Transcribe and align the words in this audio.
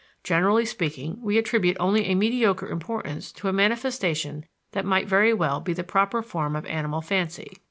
Generally 0.23 0.65
speaking, 0.65 1.19
we 1.21 1.37
attribute 1.37 1.77
only 1.79 2.05
a 2.07 2.15
mediocre 2.15 2.67
importance 2.67 3.31
to 3.33 3.47
a 3.47 3.53
manifestation 3.53 4.47
that 4.71 4.83
might 4.83 5.07
very 5.07 5.31
well 5.31 5.59
be 5.61 5.73
the 5.73 5.83
proper 5.83 6.23
form 6.23 6.55
of 6.55 6.65
animal 6.65 7.01
fancy. 7.01 7.55